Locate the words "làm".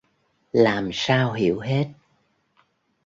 0.53-0.89